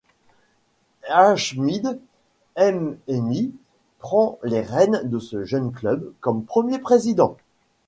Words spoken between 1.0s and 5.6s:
H'mid M'henni prend les rênes de ce